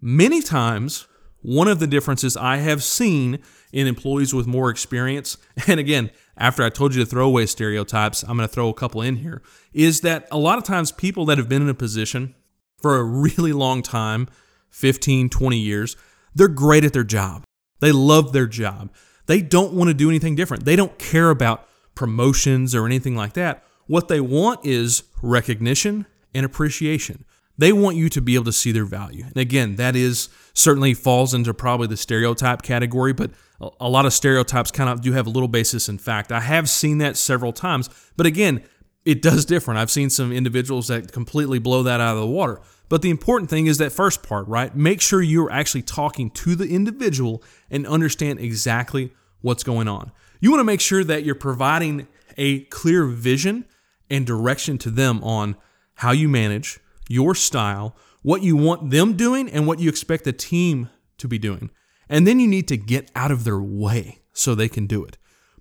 Many 0.00 0.42
times, 0.42 1.06
one 1.40 1.68
of 1.68 1.78
the 1.78 1.86
differences 1.86 2.36
I 2.36 2.58
have 2.58 2.82
seen 2.82 3.38
in 3.72 3.86
employees 3.86 4.34
with 4.34 4.46
more 4.46 4.70
experience, 4.70 5.36
and 5.66 5.80
again, 5.80 6.10
after 6.36 6.62
I 6.62 6.68
told 6.68 6.94
you 6.94 7.02
to 7.02 7.08
throw 7.08 7.26
away 7.26 7.46
stereotypes, 7.46 8.22
I'm 8.22 8.36
going 8.36 8.48
to 8.48 8.54
throw 8.54 8.68
a 8.68 8.74
couple 8.74 9.00
in 9.02 9.16
here, 9.16 9.42
is 9.72 10.02
that 10.02 10.28
a 10.30 10.38
lot 10.38 10.58
of 10.58 10.64
times 10.64 10.92
people 10.92 11.24
that 11.26 11.38
have 11.38 11.48
been 11.48 11.62
in 11.62 11.68
a 11.68 11.74
position 11.74 12.34
for 12.80 12.96
a 12.96 13.04
really 13.04 13.52
long 13.52 13.82
time 13.82 14.28
15, 14.70 15.30
20 15.30 15.56
years 15.56 15.96
they're 16.36 16.48
great 16.48 16.84
at 16.84 16.92
their 16.92 17.02
job. 17.02 17.44
They 17.80 17.92
love 17.92 18.32
their 18.32 18.46
job. 18.46 18.92
They 19.24 19.40
don't 19.40 19.72
want 19.72 19.88
to 19.88 19.94
do 19.94 20.10
anything 20.10 20.36
different. 20.36 20.66
They 20.66 20.76
don't 20.76 20.98
care 20.98 21.30
about 21.30 21.66
promotions 21.94 22.74
or 22.74 22.84
anything 22.84 23.16
like 23.16 23.32
that. 23.32 23.64
What 23.86 24.08
they 24.08 24.20
want 24.20 24.64
is 24.64 25.04
recognition 25.22 26.06
and 26.34 26.44
appreciation. 26.44 27.24
They 27.56 27.72
want 27.72 27.96
you 27.96 28.10
to 28.10 28.20
be 28.20 28.34
able 28.34 28.44
to 28.44 28.52
see 28.52 28.70
their 28.70 28.84
value. 28.84 29.24
And 29.24 29.38
again, 29.38 29.76
that 29.76 29.96
is 29.96 30.28
certainly 30.52 30.92
falls 30.92 31.32
into 31.32 31.54
probably 31.54 31.86
the 31.86 31.96
stereotype 31.96 32.60
category, 32.60 33.14
but 33.14 33.30
a 33.60 33.88
lot 33.88 34.06
of 34.06 34.12
stereotypes 34.12 34.70
kind 34.70 34.90
of 34.90 35.00
do 35.00 35.12
have 35.12 35.26
a 35.26 35.30
little 35.30 35.48
basis 35.48 35.88
in 35.88 35.98
fact. 35.98 36.30
I 36.32 36.40
have 36.40 36.68
seen 36.68 36.98
that 36.98 37.16
several 37.16 37.52
times, 37.52 37.88
but 38.16 38.26
again, 38.26 38.62
it 39.04 39.22
does 39.22 39.44
different. 39.44 39.78
I've 39.78 39.90
seen 39.90 40.10
some 40.10 40.32
individuals 40.32 40.88
that 40.88 41.12
completely 41.12 41.58
blow 41.58 41.82
that 41.84 42.00
out 42.00 42.14
of 42.14 42.20
the 42.20 42.26
water. 42.26 42.60
But 42.88 43.02
the 43.02 43.10
important 43.10 43.50
thing 43.50 43.66
is 43.66 43.78
that 43.78 43.92
first 43.92 44.22
part, 44.22 44.46
right? 44.48 44.74
Make 44.74 45.00
sure 45.00 45.22
you're 45.22 45.50
actually 45.50 45.82
talking 45.82 46.30
to 46.30 46.54
the 46.54 46.68
individual 46.68 47.42
and 47.70 47.86
understand 47.86 48.40
exactly 48.40 49.12
what's 49.40 49.64
going 49.64 49.88
on. 49.88 50.12
You 50.40 50.50
want 50.50 50.60
to 50.60 50.64
make 50.64 50.80
sure 50.80 51.02
that 51.04 51.24
you're 51.24 51.34
providing 51.34 52.08
a 52.36 52.60
clear 52.64 53.06
vision 53.06 53.64
and 54.10 54.26
direction 54.26 54.78
to 54.78 54.90
them 54.90 55.22
on 55.24 55.56
how 55.94 56.12
you 56.12 56.28
manage, 56.28 56.78
your 57.08 57.34
style, 57.34 57.96
what 58.22 58.42
you 58.42 58.56
want 58.56 58.90
them 58.90 59.16
doing, 59.16 59.48
and 59.48 59.66
what 59.66 59.78
you 59.78 59.88
expect 59.88 60.24
the 60.24 60.32
team 60.32 60.90
to 61.18 61.26
be 61.26 61.38
doing. 61.38 61.70
And 62.08 62.26
then 62.26 62.40
you 62.40 62.46
need 62.46 62.68
to 62.68 62.76
get 62.76 63.10
out 63.14 63.30
of 63.30 63.44
their 63.44 63.58
way 63.58 64.20
so 64.32 64.54
they 64.54 64.68
can 64.68 64.86
do 64.86 65.04
it. 65.04 65.18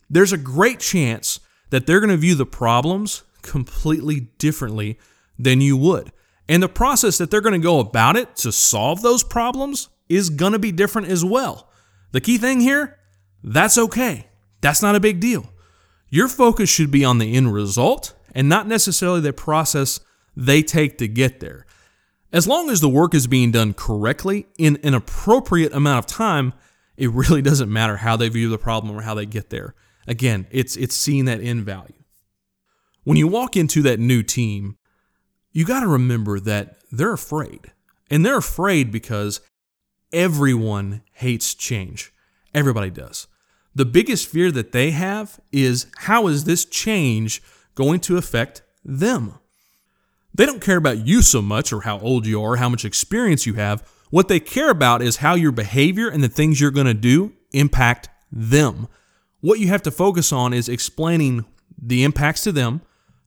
There's 0.10 0.34
a 0.34 0.38
great 0.38 0.80
chance 0.80 1.40
that 1.72 1.88
they're 1.88 2.00
going 2.00 2.12
to 2.12 2.18
view 2.18 2.36
the 2.36 2.46
problems 2.46 3.24
completely 3.42 4.32
differently 4.38 5.00
than 5.38 5.62
you 5.62 5.78
would. 5.78 6.12
And 6.48 6.62
the 6.62 6.70
process 6.70 7.18
that 7.18 7.32
they're 7.32 7.42
going 7.42 7.60
to 7.60 7.66
go 7.66 7.80
about 7.80 8.16
it 8.16 8.36
to 8.38 8.52
solve 8.52 9.02
those 9.02 9.24
problems 9.24 9.90
is 10.08 10.30
going 10.30 10.54
to 10.54 10.60
be 10.60 10.72
different 10.72 11.08
as 11.08 11.25
well. 11.25 11.70
The 12.12 12.22
key 12.22 12.38
thing 12.38 12.60
here, 12.60 13.00
that's 13.44 13.78
okay. 13.78 14.28
That's 14.62 14.82
not 14.82 14.96
a 14.96 15.00
big 15.00 15.20
deal. 15.20 15.50
Your 16.10 16.28
focus 16.28 16.70
should 16.70 16.92
be 16.92 17.04
on 17.04 17.18
the 17.18 17.36
end 17.36 17.54
result 17.54 18.14
and 18.34 18.48
not 18.48 18.68
necessarily 18.68 19.22
the 19.22 19.34
process 19.34 20.00
they 20.36 20.62
take 20.62 20.98
to 21.00 21.08
get 21.08 21.40
there. 21.40 21.66
As 22.36 22.50
long 22.50 22.70
as 22.70 22.82
the 22.82 22.89
work 22.89 23.13
is 23.13 23.27
being 23.27 23.51
done 23.51 23.74
correctly 23.74 24.46
in 24.58 24.77
an 24.84 24.94
appropriate 24.94 25.72
amount 25.72 26.00
of 26.00 26.06
time, 26.06 26.51
it 26.98 27.10
really 27.12 27.42
doesn't 27.50 27.72
matter 27.72 27.96
how 27.96 28.18
they 28.18 28.27
view 28.27 28.50
the 28.50 28.58
problem 28.58 28.94
or 28.94 29.04
how 29.04 29.13
they 29.13 29.25
get 29.25 29.50
there. 29.50 29.74
Again, 30.06 30.46
it's 30.51 30.75
it's 30.75 30.96
seeing 30.96 31.24
that 31.25 31.39
end 31.39 31.63
value. 31.63 32.04
When 33.06 33.15
you 33.15 33.30
walk 33.30 33.56
into 33.56 33.82
that 33.84 34.01
new 34.01 34.22
team, 34.22 34.77
you 35.54 35.63
got 35.63 35.80
to 35.80 35.88
remember 35.88 36.42
that 36.42 36.80
they're 36.92 37.13
afraid. 37.13 37.72
And 38.12 38.25
they're 38.25 38.38
afraid 38.38 38.92
because 38.92 39.39
everyone 40.12 41.04
hates 41.13 41.56
change. 41.56 42.13
Everybody 42.54 42.89
does. 42.89 43.27
The 43.74 43.86
biggest 43.86 44.27
fear 44.27 44.51
that 44.51 44.74
they 44.74 44.92
have 44.92 45.39
is 45.54 45.88
how 46.00 46.27
is 46.27 46.44
this 46.44 46.65
change 46.65 47.42
going 47.75 48.01
to 48.01 48.18
affect 48.18 48.62
them? 48.84 49.39
They 50.36 50.46
don't 50.46 50.62
care 50.62 50.77
about 50.77 51.08
you 51.08 51.22
so 51.22 51.42
much 51.42 51.72
or 51.72 51.82
how 51.82 51.98
old 52.00 52.25
you 52.25 52.44
are, 52.44 52.58
how 52.58 52.68
much 52.68 52.84
experience 52.84 53.46
you 53.46 53.54
have. 53.54 53.88
What 54.10 54.27
they 54.27 54.42
care 54.42 54.70
about 54.70 55.01
is 55.01 55.18
how 55.18 55.36
your 55.36 55.54
behavior 55.54 56.10
and 56.10 56.22
the 56.22 56.27
things 56.27 56.60
you're 56.60 56.72
going 56.72 56.88
to 56.88 56.94
do 56.94 57.34
impact 57.54 58.10
them. 58.32 58.89
What 59.39 59.60
you 59.60 59.70
have 59.70 59.84
to 59.84 59.92
focus 59.92 60.34
on 60.34 60.54
is 60.54 60.68
explaining 60.68 61.46
the 61.82 62.04
impacts 62.04 62.42
to 62.44 62.51
them, 62.51 62.82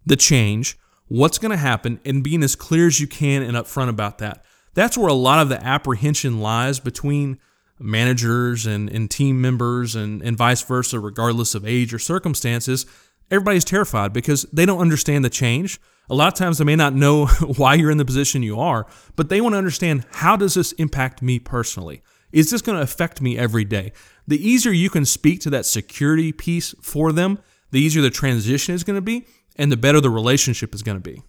the 0.04 0.16
change, 0.16 0.78
what's 1.06 1.38
going 1.38 1.50
to 1.50 1.56
happen 1.56 1.98
and 2.04 2.22
being 2.22 2.42
as 2.42 2.54
clear 2.54 2.86
as 2.86 3.00
you 3.00 3.06
can 3.06 3.42
and 3.42 3.56
upfront 3.56 3.88
about 3.88 4.18
that. 4.18 4.44
That's 4.74 4.98
where 4.98 5.08
a 5.08 5.14
lot 5.14 5.40
of 5.40 5.48
the 5.48 5.64
apprehension 5.64 6.40
lies 6.40 6.78
between 6.78 7.38
managers 7.78 8.66
and, 8.66 8.90
and 8.90 9.10
team 9.10 9.40
members 9.40 9.94
and, 9.94 10.22
and 10.22 10.36
vice 10.36 10.62
versa, 10.62 11.00
regardless 11.00 11.54
of 11.54 11.66
age 11.66 11.94
or 11.94 11.98
circumstances. 11.98 12.84
Everybody's 13.30 13.64
terrified 13.64 14.12
because 14.12 14.44
they 14.52 14.66
don't 14.66 14.80
understand 14.80 15.24
the 15.24 15.30
change. 15.30 15.80
A 16.10 16.14
lot 16.14 16.28
of 16.28 16.34
times 16.34 16.58
they 16.58 16.64
may 16.64 16.76
not 16.76 16.94
know 16.94 17.26
why 17.56 17.74
you're 17.74 17.90
in 17.90 17.98
the 17.98 18.04
position 18.04 18.42
you 18.42 18.58
are, 18.58 18.86
but 19.16 19.28
they 19.28 19.40
want 19.40 19.52
to 19.54 19.58
understand 19.58 20.06
how 20.12 20.36
does 20.36 20.54
this 20.54 20.72
impact 20.72 21.22
me 21.22 21.38
personally? 21.38 22.02
Is 22.32 22.50
this 22.50 22.62
going 22.62 22.76
to 22.76 22.82
affect 22.82 23.20
me 23.20 23.38
every 23.38 23.64
day? 23.64 23.92
The 24.26 24.46
easier 24.46 24.72
you 24.72 24.90
can 24.90 25.04
speak 25.04 25.40
to 25.40 25.50
that 25.50 25.66
security 25.66 26.32
piece 26.32 26.74
for 26.82 27.12
them, 27.12 27.38
the 27.70 27.80
easier 27.80 28.02
the 28.02 28.10
transition 28.10 28.74
is 28.74 28.84
going 28.84 28.96
to 28.96 29.02
be 29.02 29.26
and 29.56 29.72
the 29.72 29.76
better 29.76 30.00
the 30.00 30.10
relationship 30.10 30.74
is 30.74 30.82
going 30.82 31.00
to 31.00 31.10
be. 31.10 31.22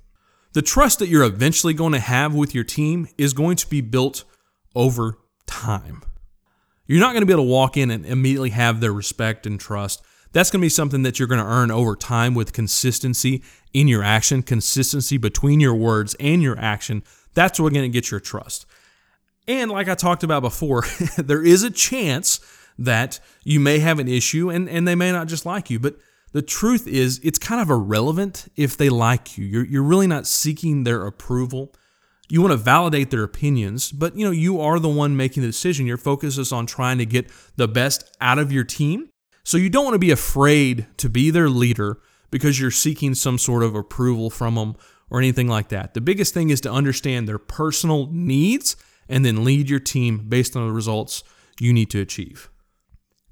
The 0.54 0.62
trust 0.62 1.00
that 1.00 1.10
you're 1.10 1.24
eventually 1.24 1.74
going 1.74 1.94
to 1.94 2.00
have 2.00 2.34
with 2.34 2.56
your 2.56 2.64
team 2.64 3.08
is 3.18 3.34
going 3.34 3.56
to 3.58 3.68
be 3.68 3.82
built 3.82 4.24
over 4.76 5.18
time. 5.46 6.02
You're 6.88 7.00
not 7.00 7.14
going 7.14 7.22
to 7.22 7.28
be 7.28 7.34
able 7.34 7.44
to 7.44 7.50
walk 7.50 7.78
in 7.78 7.92
and 7.92 8.06
immediately 8.06 8.50
have 8.50 8.80
their 8.80 8.92
respect 8.92 9.46
and 9.46 9.60
trust. 9.60 10.02
That's 10.32 10.52
going 10.52 10.62
to 10.62 10.66
be 10.66 10.70
something 10.70 11.04
that 11.04 11.18
you're 11.18 11.28
going 11.28 11.42
to 11.42 11.48
earn 11.48 11.72
over 11.72 11.96
time 11.96 12.36
with 12.36 12.54
consistency 12.54 13.44
in 13.74 13.88
your 13.88 14.04
action, 14.04 14.44
consistency 14.44 15.18
between 15.18 15.60
your 15.60 15.76
words 15.76 16.16
and 16.20 16.42
your 16.42 16.58
action. 16.60 17.04
That's 17.34 17.60
what's 17.60 17.74
going 17.74 17.90
to 17.90 17.94
get 17.94 18.12
your 18.12 18.20
trust. 18.20 18.66
And 19.48 19.72
like 19.72 19.90
I 19.90 19.96
talked 19.96 20.24
about 20.24 20.42
before, 20.42 20.84
there 21.18 21.44
is 21.44 21.64
a 21.64 21.72
chance 21.72 22.40
that 22.78 23.20
you 23.44 23.60
may 23.60 23.80
have 23.80 24.00
an 24.00 24.08
issue 24.08 24.50
and, 24.50 24.70
and 24.70 24.88
they 24.88 24.96
may 24.96 25.12
not 25.12 25.28
just 25.28 25.46
like 25.46 25.70
you, 25.70 25.80
but 25.80 25.98
the 26.32 26.42
truth 26.42 26.88
is 26.88 27.20
it's 27.24 27.40
kind 27.40 27.60
of 27.60 27.70
irrelevant 27.70 28.48
if 28.56 28.78
they 28.78 28.90
like 28.90 29.38
you. 29.38 29.46
You're, 29.46 29.66
you're 29.66 29.84
really 29.84 30.08
not 30.08 30.28
seeking 30.28 30.84
their 30.84 31.06
approval. 31.06 31.74
You 32.30 32.42
want 32.42 32.52
to 32.52 32.58
validate 32.58 33.10
their 33.10 33.24
opinions, 33.24 33.92
but 33.92 34.16
you 34.16 34.24
know, 34.24 34.32
you 34.32 34.62
are 34.62 34.80
the 34.80 34.90
one 34.90 35.18
making 35.18 35.42
the 35.42 35.50
decision. 35.50 35.88
Your 35.88 35.98
focus 35.98 36.38
is 36.38 36.52
on 36.52 36.68
trying 36.68 37.00
to 37.00 37.06
get 37.06 37.32
the 37.56 37.68
best 37.68 38.16
out 38.22 38.38
of 38.38 38.52
your 38.52 38.64
team. 38.64 39.10
So 39.44 39.58
you 39.58 39.70
don't 39.70 39.86
want 39.86 39.96
to 39.96 40.00
be 40.00 40.12
afraid 40.12 40.88
to 40.98 41.10
be 41.10 41.32
their 41.32 41.50
leader 41.50 42.00
because 42.32 42.60
you're 42.60 42.72
seeking 42.72 43.16
some 43.16 43.38
sort 43.38 43.64
of 43.64 43.76
approval 43.76 44.30
from 44.30 44.56
them 44.56 44.76
or 45.10 45.20
anything 45.20 45.48
like 45.48 45.70
that. 45.70 45.94
The 45.94 46.02
biggest 46.02 46.34
thing 46.34 46.50
is 46.50 46.62
to 46.62 46.72
understand 46.72 47.28
their 47.28 47.40
personal 47.40 48.08
needs 48.12 48.76
and 49.08 49.26
then 49.26 49.44
lead 49.44 49.70
your 49.70 49.80
team 49.80 50.26
based 50.30 50.56
on 50.56 50.68
the 50.68 50.74
results 50.74 51.24
you 51.60 51.74
need 51.74 51.90
to 51.92 52.02
achieve. 52.02 52.50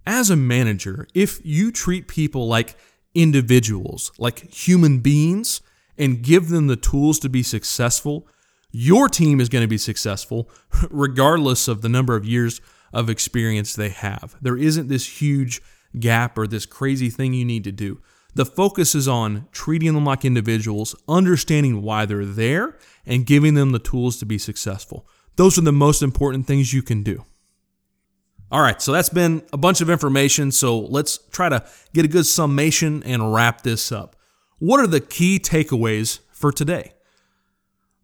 As 0.05 0.29
a 0.29 0.35
manager, 0.35 1.07
if 1.13 1.39
you 1.45 1.71
treat 1.71 2.07
people 2.07 2.47
like 2.47 2.75
individuals, 3.13 4.11
like 4.17 4.51
human 4.53 4.99
beings, 4.99 5.61
and 5.97 6.21
give 6.21 6.49
them 6.49 6.67
the 6.67 6.75
tools 6.75 7.19
to 7.19 7.29
be 7.29 7.43
successful, 7.43 8.27
your 8.71 9.09
team 9.09 9.39
is 9.39 9.49
going 9.49 9.63
to 9.63 9.67
be 9.67 9.77
successful 9.77 10.49
regardless 10.89 11.67
of 11.67 11.81
the 11.81 11.89
number 11.89 12.15
of 12.15 12.25
years 12.25 12.61
of 12.93 13.09
experience 13.09 13.75
they 13.75 13.89
have. 13.89 14.35
There 14.41 14.57
isn't 14.57 14.87
this 14.87 15.21
huge 15.21 15.61
gap 15.99 16.37
or 16.37 16.47
this 16.47 16.65
crazy 16.65 17.09
thing 17.09 17.33
you 17.33 17.45
need 17.45 17.63
to 17.63 17.71
do. 17.71 18.01
The 18.35 18.45
focus 18.45 18.93
is 18.93 19.07
on 19.07 19.47
treating 19.51 19.93
them 19.93 20.05
like 20.05 20.23
individuals, 20.23 20.95
understanding 21.07 21.81
why 21.81 22.05
they're 22.05 22.25
there, 22.25 22.77
and 23.05 23.25
giving 23.25 23.55
them 23.55 23.71
the 23.71 23.79
tools 23.79 24.17
to 24.17 24.25
be 24.25 24.37
successful. 24.37 25.07
Those 25.37 25.57
are 25.57 25.61
the 25.61 25.71
most 25.71 26.03
important 26.03 26.45
things 26.45 26.73
you 26.73 26.81
can 26.81 27.01
do. 27.03 27.25
All 28.51 28.61
right, 28.61 28.81
so 28.81 28.91
that's 28.91 29.09
been 29.09 29.43
a 29.51 29.57
bunch 29.57 29.81
of 29.81 29.89
information. 29.89 30.51
So 30.51 30.79
let's 30.79 31.17
try 31.31 31.49
to 31.49 31.65
get 31.93 32.05
a 32.05 32.07
good 32.07 32.25
summation 32.25 33.03
and 33.03 33.33
wrap 33.33 33.63
this 33.63 33.91
up. 33.91 34.15
What 34.59 34.79
are 34.79 34.87
the 34.87 35.01
key 35.01 35.39
takeaways 35.39 36.19
for 36.31 36.51
today? 36.51 36.93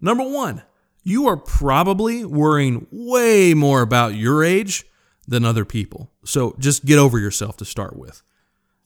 Number 0.02 0.24
one, 0.24 0.64
you 1.04 1.28
are 1.28 1.38
probably 1.38 2.26
worrying 2.26 2.88
way 2.92 3.54
more 3.54 3.82
about 3.82 4.16
your 4.16 4.44
age 4.44 4.86
than 5.28 5.46
other 5.46 5.66
people. 5.66 6.12
So 6.26 6.56
just 6.60 6.86
get 6.86 7.00
over 7.00 7.20
yourself 7.20 7.58
to 7.58 7.66
start 7.66 7.98
with. 7.98 8.22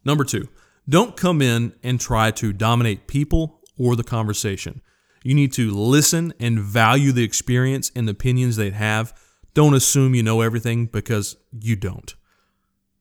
Number 0.04 0.24
two, 0.24 0.48
don't 0.90 1.18
come 1.18 1.42
in 1.42 1.74
and 1.84 2.00
try 2.00 2.32
to 2.32 2.54
dominate 2.54 3.08
people 3.08 3.62
or 3.78 3.96
the 3.96 4.04
conversation. 4.04 4.82
You 5.24 5.34
need 5.34 5.52
to 5.54 5.72
listen 5.72 6.34
and 6.40 6.60
value 6.60 7.12
the 7.12 7.24
experience 7.24 7.92
and 7.96 8.08
the 8.08 8.14
opinions 8.14 8.56
they 8.56 8.70
have 8.70 9.14
don't 9.54 9.74
assume 9.74 10.14
you 10.14 10.22
know 10.22 10.42
everything 10.42 10.86
because 10.86 11.36
you 11.52 11.76
don't. 11.76 12.14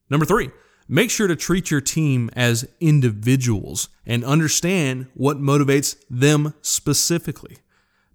Number 0.09 0.25
three, 0.25 0.49
make 0.87 1.11
sure 1.11 1.27
to 1.27 1.35
treat 1.35 1.69
your 1.69 1.81
team 1.81 2.31
as 2.33 2.67
individuals 2.79 3.89
and 4.07 4.25
understand 4.25 5.05
what 5.13 5.37
motivates 5.37 5.95
them 6.09 6.55
specifically. 6.63 7.57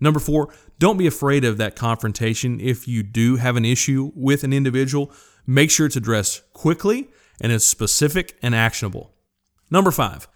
Number 0.00 0.18
four, 0.18 0.52
don't 0.80 0.96
be 0.96 1.06
afraid 1.06 1.44
of 1.44 1.56
that 1.58 1.76
confrontation. 1.76 2.58
If 2.58 2.88
you 2.88 3.04
do 3.04 3.36
have 3.36 3.56
an 3.56 3.64
issue 3.64 4.10
with 4.16 4.42
an 4.42 4.52
individual, 4.52 5.12
make 5.46 5.70
sure 5.70 5.86
it's 5.86 5.96
addressed 5.96 6.42
quickly 6.52 7.08
and 7.40 7.52
it's 7.52 7.66
specific 7.66 8.36
and 8.42 8.54
actionable. 8.54 9.12
Number 9.70 9.90
five, 9.90 10.28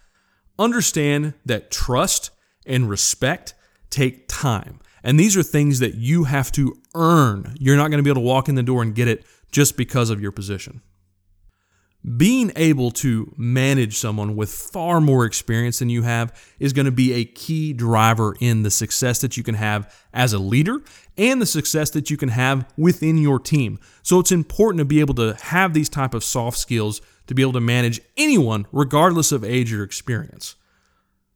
understand 0.57 1.33
that 1.45 1.71
trust 1.71 2.31
and 2.65 2.89
respect 2.89 3.53
take 3.89 4.27
time 4.27 4.79
And 5.03 5.19
these 5.19 5.37
are 5.37 5.43
things 5.43 5.79
that 5.79 5.95
you 5.95 6.25
have 6.25 6.51
to 6.53 6.75
earn. 6.93 7.55
You're 7.59 7.77
not 7.77 7.89
going 7.91 7.99
to 7.99 8.03
be 8.03 8.09
able 8.09 8.21
to 8.21 8.27
walk 8.27 8.49
in 8.49 8.55
the 8.55 8.63
door 8.63 8.81
and 8.81 8.93
get 8.93 9.07
it 9.07 9.25
just 9.51 9.77
because 9.77 10.09
of 10.09 10.19
your 10.19 10.31
position. 10.33 10.81
Being 12.15 12.53
able 12.55 12.91
to 12.91 13.33
manage 13.35 13.97
someone 13.97 14.37
with 14.37 14.49
far 14.49 15.01
more 15.01 15.25
experience 15.25 15.79
than 15.79 15.89
you 15.89 16.03
have 16.03 16.33
is 16.57 16.71
going 16.71 16.85
to 16.85 16.91
be 16.91 17.11
a 17.11 17.25
key 17.25 17.73
driver 17.73 18.33
in 18.39 18.63
the 18.63 18.71
success 18.71 19.19
that 19.19 19.35
you 19.35 19.43
can 19.43 19.55
have 19.55 19.93
as 20.13 20.31
a 20.31 20.39
leader 20.39 20.81
and 21.17 21.41
the 21.41 21.45
success 21.45 21.89
that 21.89 22.09
you 22.09 22.15
can 22.15 22.29
have 22.29 22.71
within 22.77 23.17
your 23.17 23.39
team. 23.39 23.77
So 24.03 24.19
it's 24.19 24.31
important 24.31 24.79
to 24.79 24.85
be 24.85 25.01
able 25.01 25.15
to 25.15 25.35
have 25.41 25.73
these 25.73 25.89
type 25.89 26.13
of 26.13 26.23
soft 26.23 26.57
skills 26.57 27.01
to 27.25 27.35
be 27.35 27.41
able 27.41 27.53
to 27.53 27.59
manage 27.59 27.99
anyone 28.15 28.67
regardless 28.71 29.33
of 29.33 29.43
age 29.43 29.73
or 29.73 29.83
experience. 29.83 30.55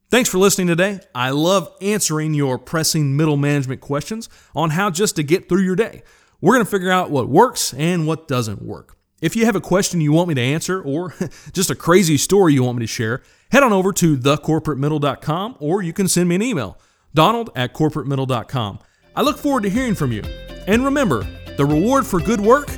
Thanks 0.10 0.30
for 0.30 0.38
listening 0.38 0.68
today. 0.68 1.02
I 1.14 1.32
love 1.32 1.70
answering 1.82 2.34
your 2.34 2.58
pressing 2.58 3.18
middle 3.18 3.38
management 3.38 3.82
questions 3.82 4.30
on 4.56 4.70
how 4.70 4.90
just 4.90 5.18
to 5.18 5.24
get 5.24 5.50
through 5.50 5.64
your 5.64 5.76
day. 5.76 6.04
We're 6.40 6.54
going 6.54 6.66
to 6.66 6.72
figure 6.72 6.92
out 6.92 7.12
what 7.12 7.28
works 7.28 7.74
and 7.74 8.08
what 8.08 8.30
doesn't 8.30 8.62
work. 8.62 8.98
If 9.22 9.36
you 9.36 9.46
have 9.46 9.56
a 9.56 9.62
question 9.62 10.02
you 10.02 10.12
want 10.12 10.30
me 10.30 10.34
to 10.34 10.42
answer 10.42 10.82
or 10.82 11.14
just 11.54 11.70
a 11.70 11.76
crazy 11.76 12.18
story 12.18 12.54
you 12.54 12.64
want 12.64 12.80
me 12.80 12.84
to 12.84 12.92
share, 12.92 13.22
head 13.52 13.62
on 13.64 13.72
over 13.72 13.94
to 13.94 14.18
thecorporatemiddle.com 14.18 15.58
or 15.60 15.84
you 15.84 15.94
can 15.94 16.08
send 16.08 16.28
me 16.28 16.36
an 16.36 16.42
email, 16.42 16.80
donald 17.14 17.52
at 17.56 17.74
corporatemiddle.com. 17.74 18.80
I 19.16 19.22
look 19.22 19.38
forward 19.38 19.64
to 19.64 19.70
hearing 19.70 19.96
from 19.96 20.12
you. 20.12 20.24
And 20.68 20.84
remember, 20.84 21.26
the 21.58 21.66
reward 21.66 22.06
for 22.06 22.20
good 22.20 22.42
work 22.42 22.70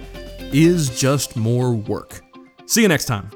is 0.51 0.99
just 0.99 1.35
more 1.35 1.73
work. 1.73 2.21
See 2.65 2.81
you 2.81 2.87
next 2.87 3.05
time. 3.05 3.31